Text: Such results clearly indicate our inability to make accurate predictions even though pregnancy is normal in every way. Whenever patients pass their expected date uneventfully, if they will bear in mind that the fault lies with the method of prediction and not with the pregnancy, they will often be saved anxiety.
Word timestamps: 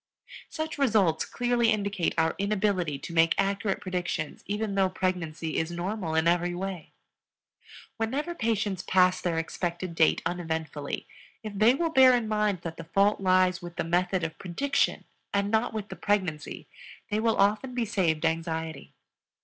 Such 0.49 0.79
results 0.79 1.25
clearly 1.25 1.69
indicate 1.71 2.15
our 2.17 2.33
inability 2.39 2.97
to 2.97 3.13
make 3.13 3.35
accurate 3.39 3.81
predictions 3.81 4.41
even 4.47 4.73
though 4.73 4.89
pregnancy 4.89 5.57
is 5.57 5.69
normal 5.69 6.15
in 6.15 6.27
every 6.27 6.55
way. 6.55 6.93
Whenever 7.97 8.33
patients 8.33 8.81
pass 8.81 9.21
their 9.21 9.37
expected 9.37 9.93
date 9.93 10.23
uneventfully, 10.25 11.05
if 11.43 11.53
they 11.53 11.75
will 11.75 11.91
bear 11.91 12.15
in 12.15 12.27
mind 12.27 12.61
that 12.61 12.77
the 12.77 12.85
fault 12.85 13.21
lies 13.21 13.61
with 13.61 13.75
the 13.75 13.83
method 13.83 14.23
of 14.23 14.39
prediction 14.39 15.03
and 15.35 15.51
not 15.51 15.71
with 15.71 15.89
the 15.89 15.95
pregnancy, 15.95 16.67
they 17.11 17.19
will 17.19 17.37
often 17.37 17.75
be 17.75 17.85
saved 17.85 18.25
anxiety. 18.25 18.95